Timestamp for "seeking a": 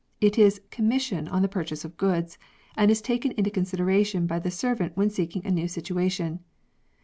5.11-5.51